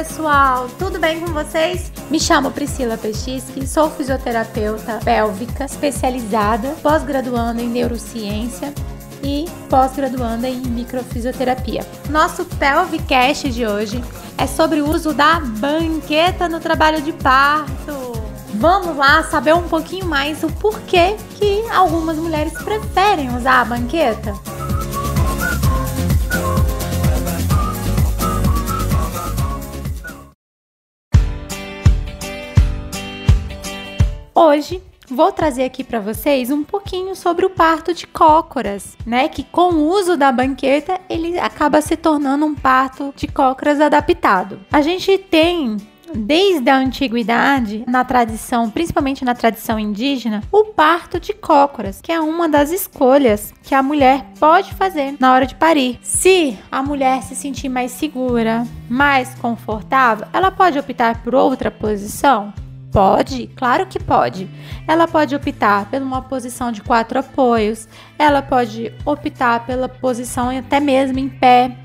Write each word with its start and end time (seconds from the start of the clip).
pessoal, 0.00 0.66
tudo 0.78 0.98
bem 0.98 1.20
com 1.20 1.26
vocês? 1.26 1.92
Me 2.10 2.18
chamo 2.18 2.50
Priscila 2.50 2.96
Pechisky, 2.96 3.66
sou 3.66 3.90
fisioterapeuta 3.90 4.98
pélvica 5.04 5.66
especializada, 5.66 6.70
pós-graduanda 6.82 7.60
em 7.60 7.68
neurociência 7.68 8.72
e 9.22 9.44
pós-graduanda 9.68 10.48
em 10.48 10.56
microfisioterapia. 10.56 11.86
Nosso 12.08 12.46
Pelvicast 12.46 13.50
de 13.50 13.66
hoje 13.66 14.02
é 14.38 14.46
sobre 14.46 14.80
o 14.80 14.88
uso 14.88 15.12
da 15.12 15.38
banqueta 15.38 16.48
no 16.48 16.60
trabalho 16.60 17.02
de 17.02 17.12
parto. 17.12 18.14
Vamos 18.54 18.96
lá 18.96 19.22
saber 19.24 19.54
um 19.54 19.68
pouquinho 19.68 20.06
mais 20.06 20.42
o 20.42 20.48
porquê 20.48 21.14
que 21.36 21.62
algumas 21.70 22.16
mulheres 22.16 22.54
preferem 22.54 23.36
usar 23.36 23.60
a 23.60 23.64
banqueta? 23.66 24.32
Hoje 34.42 34.82
vou 35.06 35.30
trazer 35.30 35.64
aqui 35.64 35.84
para 35.84 36.00
vocês 36.00 36.50
um 36.50 36.64
pouquinho 36.64 37.14
sobre 37.14 37.44
o 37.44 37.50
parto 37.50 37.92
de 37.92 38.06
cócoras, 38.06 38.96
né? 39.04 39.28
Que 39.28 39.44
com 39.44 39.74
o 39.74 39.86
uso 39.90 40.16
da 40.16 40.32
banqueta 40.32 40.98
ele 41.10 41.38
acaba 41.38 41.82
se 41.82 41.94
tornando 41.94 42.46
um 42.46 42.54
parto 42.54 43.12
de 43.14 43.28
cócoras 43.28 43.82
adaptado. 43.82 44.58
A 44.72 44.80
gente 44.80 45.18
tem 45.18 45.76
desde 46.14 46.70
a 46.70 46.78
antiguidade, 46.78 47.84
na 47.86 48.02
tradição, 48.02 48.70
principalmente 48.70 49.26
na 49.26 49.34
tradição 49.34 49.78
indígena, 49.78 50.42
o 50.50 50.64
parto 50.64 51.20
de 51.20 51.34
cócoras, 51.34 52.00
que 52.00 52.10
é 52.10 52.18
uma 52.18 52.48
das 52.48 52.72
escolhas 52.72 53.52
que 53.62 53.74
a 53.74 53.82
mulher 53.82 54.24
pode 54.40 54.72
fazer 54.74 55.16
na 55.20 55.34
hora 55.34 55.46
de 55.46 55.54
parir. 55.54 55.98
Se 56.02 56.58
a 56.72 56.82
mulher 56.82 57.22
se 57.22 57.36
sentir 57.36 57.68
mais 57.68 57.92
segura, 57.92 58.66
mais 58.88 59.34
confortável, 59.34 60.26
ela 60.32 60.50
pode 60.50 60.78
optar 60.78 61.22
por 61.22 61.34
outra 61.34 61.70
posição? 61.70 62.54
Pode, 62.92 63.46
claro 63.54 63.86
que 63.86 63.98
pode. 64.00 64.48
Ela 64.86 65.06
pode 65.06 65.34
optar 65.34 65.88
por 65.88 66.02
uma 66.02 66.22
posição 66.22 66.72
de 66.72 66.82
quatro 66.82 67.20
apoios, 67.20 67.88
ela 68.18 68.42
pode 68.42 68.92
optar 69.04 69.64
pela 69.64 69.88
posição 69.88 70.50
até 70.56 70.80
mesmo 70.80 71.18
em 71.18 71.28
pé, 71.28 71.76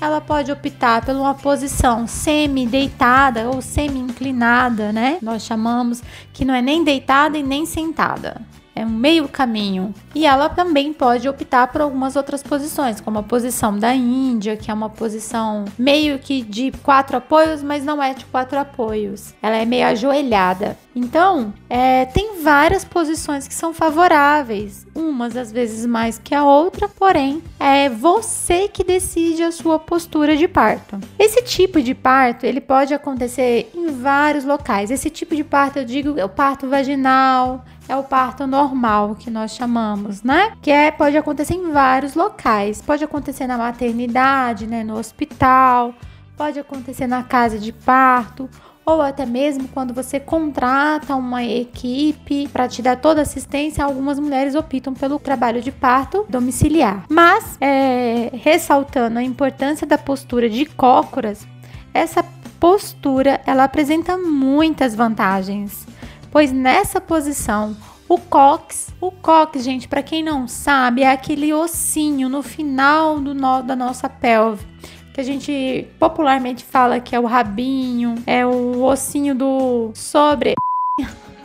ela 0.00 0.20
pode 0.20 0.50
optar 0.50 1.04
por 1.04 1.14
uma 1.14 1.34
posição 1.34 2.06
semi-deitada 2.06 3.48
ou 3.48 3.60
semi-inclinada, 3.60 4.92
né? 4.92 5.18
Nós 5.22 5.44
chamamos 5.44 6.02
que 6.32 6.44
não 6.44 6.54
é 6.54 6.62
nem 6.62 6.82
deitada 6.82 7.36
e 7.38 7.42
nem 7.42 7.66
sentada 7.66 8.40
é 8.74 8.84
um 8.84 8.90
meio 8.90 9.28
caminho. 9.28 9.94
E 10.14 10.26
ela 10.26 10.48
também 10.48 10.92
pode 10.92 11.28
optar 11.28 11.68
por 11.68 11.80
algumas 11.80 12.16
outras 12.16 12.42
posições, 12.42 13.00
como 13.00 13.18
a 13.18 13.22
posição 13.22 13.78
da 13.78 13.94
Índia, 13.94 14.56
que 14.56 14.70
é 14.70 14.74
uma 14.74 14.90
posição 14.90 15.64
meio 15.78 16.18
que 16.18 16.42
de 16.42 16.72
quatro 16.82 17.16
apoios, 17.16 17.62
mas 17.62 17.84
não 17.84 18.02
é 18.02 18.14
de 18.14 18.24
quatro 18.26 18.58
apoios. 18.58 19.34
Ela 19.42 19.56
é 19.56 19.64
meio 19.64 19.86
ajoelhada. 19.86 20.76
Então, 20.94 21.52
é, 21.68 22.04
tem 22.06 22.40
várias 22.40 22.84
posições 22.84 23.48
que 23.48 23.54
são 23.54 23.74
favoráveis, 23.74 24.86
umas 24.94 25.36
às 25.36 25.50
vezes 25.50 25.84
mais 25.84 26.18
que 26.18 26.34
a 26.34 26.44
outra, 26.44 26.88
porém, 26.88 27.42
é 27.58 27.88
você 27.88 28.68
que 28.68 28.84
decide 28.84 29.42
a 29.42 29.50
sua 29.50 29.78
postura 29.78 30.36
de 30.36 30.46
parto. 30.46 30.98
Esse 31.18 31.42
tipo 31.42 31.82
de 31.82 31.94
parto, 31.94 32.46
ele 32.46 32.60
pode 32.60 32.94
acontecer 32.94 33.70
em 33.74 33.88
vários 33.88 34.44
locais. 34.44 34.90
Esse 34.90 35.10
tipo 35.10 35.34
de 35.34 35.42
parto, 35.42 35.80
eu 35.80 35.84
digo, 35.84 36.18
é 36.18 36.24
o 36.24 36.28
parto 36.28 36.68
vaginal, 36.68 37.64
é 37.88 37.96
o 37.96 38.02
parto 38.02 38.46
normal 38.46 39.14
que 39.14 39.30
nós 39.30 39.54
chamamos, 39.54 40.22
né? 40.22 40.52
Que 40.62 40.70
é, 40.70 40.90
pode 40.90 41.16
acontecer 41.16 41.54
em 41.54 41.70
vários 41.70 42.14
locais. 42.14 42.80
Pode 42.80 43.04
acontecer 43.04 43.46
na 43.46 43.58
maternidade, 43.58 44.66
né, 44.66 44.82
no 44.82 44.96
hospital, 44.96 45.94
pode 46.36 46.58
acontecer 46.58 47.06
na 47.06 47.22
casa 47.22 47.58
de 47.58 47.72
parto 47.72 48.48
ou 48.86 49.00
até 49.00 49.24
mesmo 49.24 49.66
quando 49.68 49.94
você 49.94 50.20
contrata 50.20 51.16
uma 51.16 51.42
equipe 51.42 52.46
para 52.48 52.68
te 52.68 52.82
dar 52.82 52.96
toda 52.96 53.22
assistência, 53.22 53.82
algumas 53.82 54.18
mulheres 54.18 54.54
optam 54.54 54.92
pelo 54.92 55.18
trabalho 55.18 55.62
de 55.62 55.72
parto 55.72 56.26
domiciliar. 56.28 57.04
Mas, 57.08 57.56
é, 57.60 58.30
ressaltando 58.34 59.18
a 59.18 59.22
importância 59.22 59.86
da 59.86 59.96
postura 59.96 60.50
de 60.50 60.66
cócoras, 60.66 61.46
essa 61.94 62.22
postura 62.60 63.40
ela 63.46 63.64
apresenta 63.64 64.16
muitas 64.18 64.94
vantagens 64.94 65.86
pois 66.34 66.50
nessa 66.50 67.00
posição 67.00 67.76
o 68.08 68.18
cox, 68.18 68.92
o 69.00 69.12
cox, 69.12 69.62
gente, 69.62 69.86
para 69.86 70.02
quem 70.02 70.20
não 70.20 70.48
sabe, 70.48 71.02
é 71.02 71.10
aquele 71.12 71.54
ossinho 71.54 72.28
no 72.28 72.42
final 72.42 73.20
do 73.20 73.32
da 73.62 73.76
nossa 73.76 74.08
pelve, 74.08 74.66
que 75.14 75.20
a 75.20 75.24
gente 75.24 75.86
popularmente 75.96 76.64
fala 76.64 76.98
que 76.98 77.14
é 77.14 77.20
o 77.20 77.24
rabinho, 77.24 78.16
é 78.26 78.44
o 78.44 78.82
ossinho 78.82 79.32
do 79.32 79.92
sobre 79.94 80.54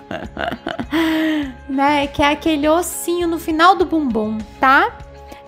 né, 1.69 2.07
que 2.07 2.23
é 2.23 2.31
aquele 2.31 2.67
ossinho 2.67 3.27
no 3.27 3.37
final 3.37 3.75
do 3.75 3.85
bumbum, 3.85 4.39
tá? 4.59 4.97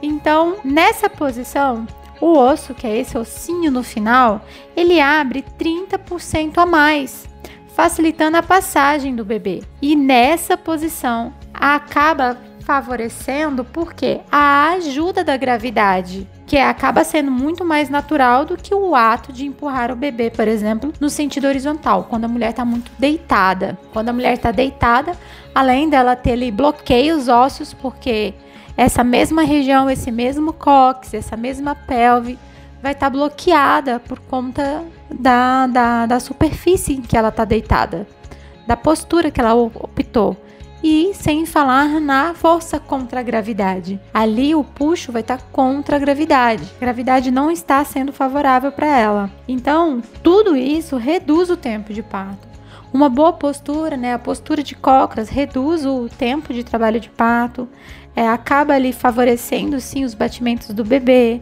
Então, 0.03 0.57
nessa 0.63 1.09
posição, 1.09 1.87
o 2.21 2.37
osso, 2.37 2.75
que 2.75 2.85
é 2.85 2.95
esse 2.95 3.17
ossinho 3.17 3.71
no 3.71 3.81
final, 3.81 4.45
ele 4.75 5.01
abre 5.01 5.43
30% 5.59 6.59
a 6.59 6.65
mais 6.65 7.31
facilitando 7.75 8.37
a 8.37 8.43
passagem 8.43 9.15
do 9.15 9.25
bebê. 9.25 9.63
E 9.81 9.95
nessa 9.95 10.57
posição 10.57 11.33
acaba 11.53 12.37
favorecendo 12.61 13.65
porque 13.65 14.21
a 14.31 14.69
ajuda 14.71 15.23
da 15.23 15.35
gravidade, 15.35 16.27
que 16.45 16.57
acaba 16.57 17.03
sendo 17.03 17.31
muito 17.31 17.65
mais 17.65 17.89
natural 17.89 18.45
do 18.45 18.55
que 18.55 18.73
o 18.73 18.95
ato 18.95 19.33
de 19.33 19.45
empurrar 19.45 19.91
o 19.91 19.95
bebê, 19.95 20.29
por 20.29 20.47
exemplo, 20.47 20.93
no 20.99 21.09
sentido 21.09 21.47
horizontal, 21.47 22.05
quando 22.09 22.25
a 22.25 22.27
mulher 22.27 22.51
está 22.51 22.63
muito 22.63 22.91
deitada. 22.97 23.77
Quando 23.91 24.09
a 24.09 24.13
mulher 24.13 24.33
está 24.33 24.51
deitada, 24.51 25.13
além 25.53 25.89
dela 25.89 26.15
ter 26.15 26.33
ali 26.33 26.51
bloqueios 26.51 27.27
ósseos, 27.27 27.73
porque 27.73 28.33
essa 28.77 29.03
mesma 29.03 29.43
região, 29.43 29.89
esse 29.89 30.11
mesmo 30.11 30.53
cóccix, 30.53 31.13
essa 31.13 31.35
mesma 31.35 31.75
pelve 31.75 32.37
vai 32.81 32.93
estar 32.93 33.07
tá 33.07 33.09
bloqueada 33.09 33.99
por 33.99 34.19
conta 34.19 34.83
da, 35.09 35.67
da, 35.67 36.05
da 36.05 36.19
superfície 36.19 36.93
em 36.93 37.01
que 37.01 37.15
ela 37.15 37.29
está 37.29 37.45
deitada, 37.45 38.07
da 38.65 38.75
postura 38.75 39.31
que 39.31 39.39
ela 39.39 39.53
optou. 39.53 40.35
E 40.83 41.13
sem 41.13 41.45
falar 41.45 42.01
na 42.01 42.33
força 42.33 42.79
contra 42.79 43.19
a 43.19 43.23
gravidade. 43.23 43.99
Ali 44.11 44.55
o 44.55 44.63
puxo 44.63 45.11
vai 45.11 45.21
estar 45.21 45.37
tá 45.37 45.43
contra 45.51 45.95
a 45.95 45.99
gravidade. 45.99 46.63
A 46.77 46.79
gravidade 46.79 47.29
não 47.29 47.51
está 47.51 47.85
sendo 47.85 48.11
favorável 48.11 48.71
para 48.71 48.87
ela. 48.87 49.31
Então, 49.47 50.01
tudo 50.23 50.55
isso 50.55 50.97
reduz 50.97 51.51
o 51.51 51.57
tempo 51.57 51.93
de 51.93 52.01
parto. 52.01 52.49
Uma 52.91 53.09
boa 53.09 53.31
postura, 53.31 53.95
né, 53.95 54.13
a 54.13 54.19
postura 54.19 54.63
de 54.63 54.75
cócoras, 54.75 55.29
reduz 55.29 55.85
o 55.85 56.09
tempo 56.09 56.51
de 56.51 56.63
trabalho 56.63 56.99
de 56.99 57.09
parto, 57.09 57.69
é, 58.15 58.27
acaba 58.27 58.73
ali 58.73 58.91
favorecendo 58.91 59.79
sim 59.79 60.03
os 60.03 60.13
batimentos 60.13 60.73
do 60.73 60.83
bebê, 60.83 61.41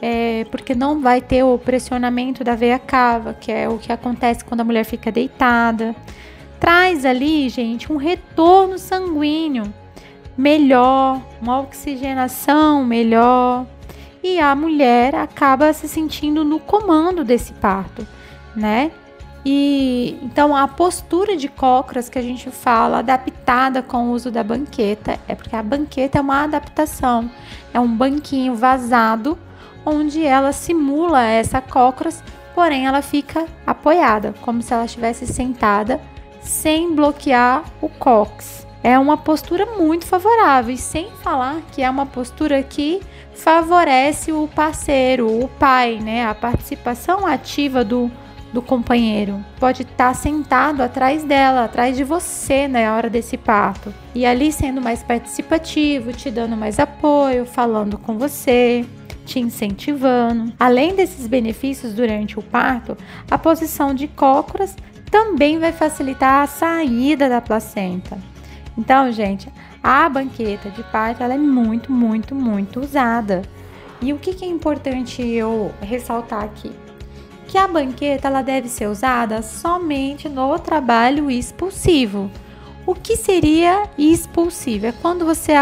é, 0.00 0.46
porque 0.50 0.74
não 0.74 1.00
vai 1.00 1.20
ter 1.20 1.42
o 1.42 1.58
pressionamento 1.58 2.44
da 2.44 2.54
veia 2.54 2.78
cava, 2.78 3.34
que 3.34 3.50
é 3.50 3.68
o 3.68 3.78
que 3.78 3.92
acontece 3.92 4.44
quando 4.44 4.60
a 4.60 4.64
mulher 4.64 4.84
fica 4.84 5.10
deitada. 5.10 5.94
Traz 6.60 7.04
ali, 7.04 7.48
gente, 7.48 7.92
um 7.92 7.96
retorno 7.96 8.78
sanguíneo 8.78 9.72
melhor, 10.36 11.20
uma 11.40 11.60
oxigenação 11.60 12.84
melhor, 12.84 13.66
e 14.22 14.38
a 14.38 14.54
mulher 14.54 15.14
acaba 15.14 15.72
se 15.72 15.88
sentindo 15.88 16.44
no 16.44 16.58
comando 16.58 17.24
desse 17.24 17.52
parto, 17.54 18.06
né? 18.54 18.90
E 19.48 20.18
então 20.22 20.56
a 20.56 20.66
postura 20.66 21.36
de 21.36 21.48
cócoras 21.48 22.08
que 22.08 22.18
a 22.18 22.22
gente 22.22 22.50
fala, 22.50 22.98
adaptada 22.98 23.80
com 23.80 24.08
o 24.08 24.10
uso 24.10 24.30
da 24.30 24.42
banqueta, 24.42 25.20
é 25.28 25.34
porque 25.36 25.54
a 25.54 25.62
banqueta 25.62 26.18
é 26.18 26.20
uma 26.20 26.42
adaptação, 26.42 27.30
é 27.72 27.78
um 27.78 27.86
banquinho 27.86 28.56
vazado 28.56 29.38
onde 29.86 30.26
ela 30.26 30.52
simula 30.52 31.24
essa 31.24 31.60
cócoras, 31.60 32.22
porém 32.54 32.86
ela 32.86 33.00
fica 33.00 33.46
apoiada, 33.64 34.34
como 34.42 34.60
se 34.60 34.74
ela 34.74 34.84
estivesse 34.84 35.26
sentada, 35.26 36.00
sem 36.40 36.94
bloquear 36.94 37.64
o 37.80 37.88
cox. 37.88 38.66
É 38.82 38.98
uma 38.98 39.16
postura 39.16 39.64
muito 39.64 40.04
favorável, 40.04 40.74
e 40.74 40.78
sem 40.78 41.10
falar 41.22 41.60
que 41.72 41.82
é 41.82 41.88
uma 41.88 42.06
postura 42.06 42.62
que 42.62 43.00
favorece 43.34 44.32
o 44.32 44.48
parceiro, 44.48 45.26
o 45.42 45.48
pai, 45.48 45.98
né? 46.00 46.26
A 46.26 46.34
participação 46.34 47.26
ativa 47.26 47.84
do, 47.84 48.10
do 48.52 48.62
companheiro. 48.62 49.44
Pode 49.58 49.82
estar 49.82 50.14
sentado 50.14 50.82
atrás 50.82 51.24
dela, 51.24 51.64
atrás 51.64 51.96
de 51.96 52.04
você 52.04 52.68
na 52.68 52.94
hora 52.94 53.10
desse 53.10 53.36
parto. 53.36 53.92
E 54.14 54.24
ali 54.24 54.52
sendo 54.52 54.80
mais 54.80 55.02
participativo, 55.02 56.12
te 56.12 56.30
dando 56.30 56.56
mais 56.56 56.78
apoio, 56.78 57.44
falando 57.44 57.98
com 57.98 58.16
você 58.16 58.86
te 59.26 59.38
incentivando. 59.40 60.52
Além 60.58 60.94
desses 60.94 61.26
benefícios 61.26 61.92
durante 61.92 62.38
o 62.38 62.42
parto, 62.42 62.96
a 63.30 63.36
posição 63.36 63.92
de 63.92 64.08
cócoras 64.08 64.74
também 65.10 65.58
vai 65.58 65.72
facilitar 65.72 66.42
a 66.42 66.46
saída 66.46 67.28
da 67.28 67.40
placenta. 67.40 68.18
Então, 68.78 69.12
gente, 69.12 69.52
a 69.82 70.08
banqueta 70.08 70.70
de 70.70 70.82
parto 70.84 71.22
ela 71.22 71.34
é 71.34 71.38
muito, 71.38 71.92
muito, 71.92 72.34
muito 72.34 72.80
usada. 72.80 73.42
E 74.00 74.12
o 74.12 74.18
que, 74.18 74.32
que 74.32 74.44
é 74.44 74.48
importante 74.48 75.22
eu 75.22 75.72
ressaltar 75.80 76.44
aqui? 76.44 76.72
que 77.46 77.56
a 77.56 77.68
banqueta 77.68 78.28
ela 78.28 78.42
deve 78.42 78.68
ser 78.68 78.88
usada 78.88 79.40
somente 79.42 80.28
no 80.28 80.58
trabalho 80.58 81.30
expulsivo. 81.30 82.30
O 82.84 82.94
que 82.94 83.16
seria 83.16 83.84
expulsivo? 83.96 84.86
É 84.86 84.92
quando 84.92 85.24
você 85.24 85.52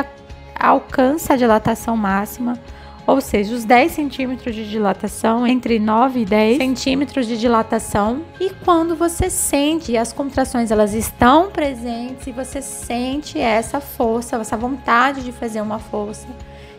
alcança 0.58 1.34
a 1.34 1.36
dilatação 1.36 1.96
máxima, 1.96 2.58
ou 3.06 3.20
seja, 3.20 3.54
os 3.54 3.64
10 3.64 3.92
centímetros 3.92 4.54
de 4.54 4.68
dilatação, 4.68 5.46
entre 5.46 5.78
9 5.78 6.20
e 6.20 6.24
10 6.24 6.56
centímetros 6.56 7.26
de 7.26 7.38
dilatação, 7.38 8.22
e 8.40 8.50
quando 8.64 8.96
você 8.96 9.28
sente 9.28 9.96
as 9.96 10.12
contrações 10.12 10.70
elas 10.70 10.94
estão 10.94 11.50
presentes 11.50 12.26
e 12.26 12.32
você 12.32 12.62
sente 12.62 13.38
essa 13.38 13.80
força, 13.80 14.36
essa 14.36 14.56
vontade 14.56 15.22
de 15.22 15.32
fazer 15.32 15.60
uma 15.60 15.78
força. 15.78 16.26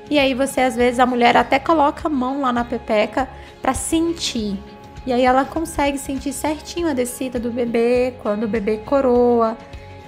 E 0.10 0.18
aí 0.18 0.34
você 0.34 0.62
às 0.62 0.76
vezes 0.76 1.00
a 1.00 1.06
mulher 1.06 1.38
até 1.38 1.60
coloca 1.60 2.08
a 2.08 2.12
mão 2.12 2.42
lá 2.42 2.52
na 2.52 2.66
pepeca 2.66 3.30
para 3.62 3.74
sentir. 3.74 4.58
E 5.06 5.14
aí 5.14 5.22
ela 5.22 5.46
consegue 5.46 6.00
sentir 6.00 6.34
certinho 6.34 6.88
a 6.88 6.94
descida 6.94 7.40
do 7.40 7.52
bebê, 7.52 8.16
quando 8.24 8.44
o 8.44 8.48
bebê 8.48 8.78
coroa. 8.78 9.56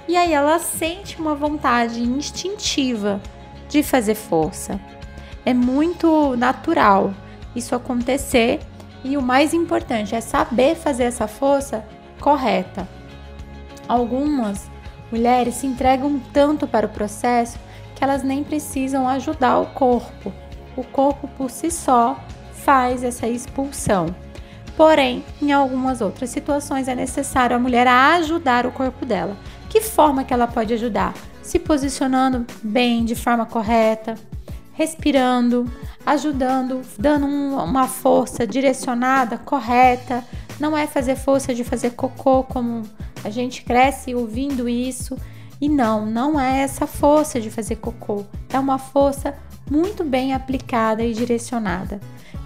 E 0.08 0.16
aí 0.16 0.32
ela 0.32 0.58
sente 0.58 1.20
uma 1.20 1.34
vontade 1.34 2.02
instintiva 2.02 3.20
de 3.68 3.82
fazer 3.82 4.16
força. 4.16 4.80
É 5.48 5.54
muito 5.54 6.36
natural 6.36 7.14
isso 7.56 7.74
acontecer 7.74 8.60
e 9.02 9.16
o 9.16 9.22
mais 9.22 9.54
importante 9.54 10.14
é 10.14 10.20
saber 10.20 10.76
fazer 10.76 11.04
essa 11.04 11.26
força 11.26 11.82
correta. 12.20 12.86
Algumas 13.88 14.70
mulheres 15.10 15.54
se 15.54 15.66
entregam 15.66 16.20
tanto 16.34 16.66
para 16.66 16.84
o 16.84 16.90
processo 16.90 17.58
que 17.96 18.04
elas 18.04 18.22
nem 18.22 18.44
precisam 18.44 19.08
ajudar 19.08 19.58
o 19.60 19.68
corpo. 19.68 20.34
O 20.76 20.84
corpo 20.84 21.26
por 21.28 21.50
si 21.50 21.70
só 21.70 22.20
faz 22.52 23.02
essa 23.02 23.26
expulsão. 23.26 24.14
Porém, 24.76 25.24
em 25.40 25.50
algumas 25.50 26.02
outras 26.02 26.28
situações 26.28 26.88
é 26.88 26.94
necessário 26.94 27.56
a 27.56 27.58
mulher 27.58 27.86
ajudar 27.86 28.66
o 28.66 28.72
corpo 28.72 29.06
dela. 29.06 29.34
Que 29.70 29.80
forma 29.80 30.24
que 30.24 30.34
ela 30.34 30.46
pode 30.46 30.74
ajudar? 30.74 31.14
Se 31.40 31.58
posicionando 31.58 32.44
bem, 32.62 33.02
de 33.02 33.14
forma 33.14 33.46
correta, 33.46 34.14
respirando, 34.78 35.68
ajudando, 36.06 36.82
dando 36.96 37.26
um, 37.26 37.58
uma 37.58 37.88
força 37.88 38.46
direcionada, 38.46 39.36
correta. 39.36 40.24
Não 40.60 40.78
é 40.78 40.86
fazer 40.86 41.16
força 41.16 41.52
de 41.52 41.64
fazer 41.64 41.90
cocô 41.90 42.44
como 42.44 42.84
a 43.24 43.28
gente 43.28 43.64
cresce 43.64 44.14
ouvindo 44.14 44.68
isso. 44.68 45.18
E 45.60 45.68
não, 45.68 46.06
não 46.06 46.38
é 46.38 46.60
essa 46.60 46.86
força 46.86 47.40
de 47.40 47.50
fazer 47.50 47.74
cocô. 47.74 48.24
É 48.48 48.56
uma 48.56 48.78
força 48.78 49.34
muito 49.68 50.04
bem 50.04 50.32
aplicada 50.32 51.02
e 51.02 51.12
direcionada, 51.12 51.98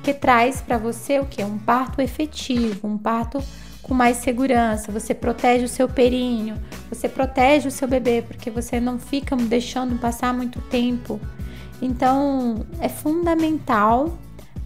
que 0.03 0.15
traz 0.15 0.63
para 0.63 0.79
você 0.79 1.21
o 1.21 1.27
que? 1.27 1.45
Um 1.45 1.59
parto 1.59 2.01
efetivo, 2.01 2.89
um 2.89 2.97
parto 2.97 3.45
com 3.83 3.93
mais 3.93 4.17
segurança. 4.17 4.91
Você 4.91 5.13
protege 5.13 5.67
o 5.67 5.69
seu 5.69 5.87
períneo, 5.87 6.57
você 6.89 7.11
protege 7.11 7.69
o 7.69 7.71
seu 7.71 7.87
bebê, 7.87 8.25
porque 8.27 8.51
você 8.51 8.81
não 8.81 8.99
fica 8.99 9.37
deixando 9.37 10.01
passar 10.01 10.33
muito 10.33 10.63
tempo. 10.63 11.21
Então, 11.83 12.65
é 12.81 12.89
fundamental 12.89 14.17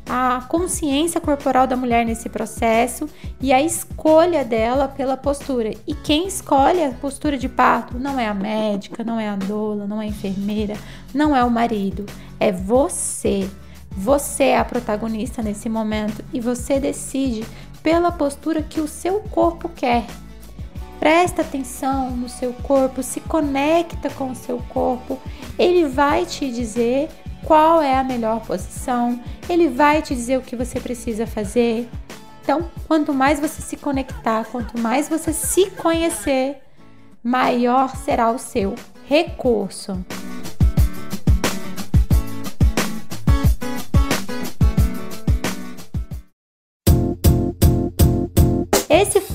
a 0.08 0.42
consciência 0.48 1.20
corporal 1.20 1.66
da 1.66 1.74
mulher 1.74 2.04
nesse 2.06 2.28
processo 2.28 3.08
e 3.40 3.52
a 3.52 3.60
escolha 3.60 4.44
dela 4.44 4.86
pela 4.86 5.16
postura. 5.16 5.72
E 5.86 5.94
quem 5.94 6.28
escolhe 6.28 6.84
a 6.84 6.92
postura 6.92 7.36
de 7.36 7.48
parto 7.48 7.98
não 7.98 8.20
é 8.20 8.28
a 8.28 8.34
médica, 8.34 9.02
não 9.02 9.18
é 9.18 9.28
a 9.28 9.34
doula, 9.34 9.86
não 9.86 10.00
é 10.00 10.04
a 10.04 10.08
enfermeira, 10.08 10.76
não 11.12 11.34
é 11.34 11.42
o 11.42 11.50
marido, 11.50 12.06
é 12.38 12.52
você. 12.52 13.48
Você 13.90 14.44
é 14.44 14.58
a 14.58 14.64
protagonista 14.64 15.42
nesse 15.42 15.68
momento 15.70 16.22
e 16.32 16.38
você 16.38 16.78
decide 16.78 17.44
pela 17.82 18.12
postura 18.12 18.62
que 18.62 18.80
o 18.80 18.86
seu 18.86 19.20
corpo 19.20 19.70
quer. 19.70 20.04
Presta 20.98 21.42
atenção 21.42 22.10
no 22.10 22.28
seu 22.28 22.52
corpo, 22.52 23.02
se 23.02 23.20
conecta 23.20 24.10
com 24.10 24.30
o 24.30 24.34
seu 24.34 24.58
corpo, 24.68 25.18
ele 25.58 25.86
vai 25.86 26.24
te 26.24 26.50
dizer 26.50 27.08
qual 27.44 27.80
é 27.80 27.96
a 27.96 28.04
melhor 28.04 28.40
posição, 28.40 29.20
ele 29.48 29.68
vai 29.68 30.02
te 30.02 30.14
dizer 30.14 30.38
o 30.38 30.42
que 30.42 30.56
você 30.56 30.80
precisa 30.80 31.26
fazer. 31.26 31.88
Então, 32.42 32.70
quanto 32.86 33.12
mais 33.12 33.38
você 33.38 33.60
se 33.60 33.76
conectar, 33.76 34.44
quanto 34.46 34.78
mais 34.78 35.08
você 35.08 35.32
se 35.32 35.70
conhecer, 35.70 36.58
maior 37.22 37.94
será 37.96 38.30
o 38.30 38.38
seu 38.38 38.74
recurso. 39.08 40.04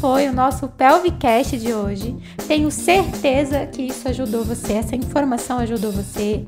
Foi 0.01 0.27
o 0.27 0.33
nosso 0.33 0.67
Pelvicast 0.67 1.59
de 1.59 1.71
hoje. 1.71 2.17
Tenho 2.47 2.71
certeza 2.71 3.67
que 3.67 3.83
isso 3.83 4.07
ajudou 4.07 4.43
você, 4.43 4.73
essa 4.73 4.95
informação 4.95 5.59
ajudou 5.59 5.91
você 5.91 6.43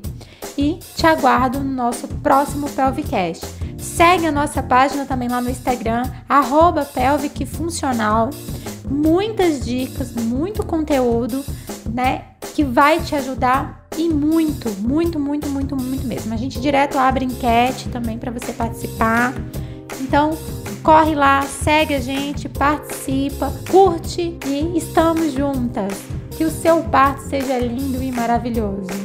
e 0.58 0.80
te 0.96 1.06
aguardo 1.06 1.60
no 1.60 1.72
nosso 1.72 2.08
próximo 2.08 2.68
Pelvicast. 2.68 3.46
Segue 3.78 4.26
a 4.26 4.32
nossa 4.32 4.60
página 4.60 5.06
também 5.06 5.28
lá 5.28 5.40
no 5.40 5.48
Instagram, 5.48 6.02
arroba 6.28 6.84
pelvicfuncional. 6.84 8.30
Muitas 8.90 9.64
dicas, 9.64 10.12
muito 10.12 10.66
conteúdo, 10.66 11.44
né? 11.88 12.24
Que 12.54 12.64
vai 12.64 13.00
te 13.00 13.14
ajudar 13.14 13.86
e 13.96 14.08
muito, 14.08 14.68
muito, 14.80 15.20
muito, 15.20 15.48
muito, 15.48 15.76
muito 15.76 16.04
mesmo. 16.04 16.34
A 16.34 16.36
gente 16.36 16.60
direto 16.60 16.98
abre 16.98 17.24
enquete 17.24 17.88
também 17.88 18.18
para 18.18 18.32
você 18.32 18.52
participar. 18.52 19.32
Então, 20.00 20.36
corre 20.84 21.14
lá, 21.14 21.40
segue 21.42 21.94
a 21.94 22.00
gente, 22.00 22.46
participa, 22.46 23.50
curte 23.70 24.38
e 24.46 24.76
estamos 24.76 25.32
juntas. 25.32 26.04
Que 26.36 26.44
o 26.44 26.50
seu 26.50 26.82
parto 26.82 27.22
seja 27.22 27.58
lindo 27.58 28.02
e 28.02 28.12
maravilhoso. 28.12 29.03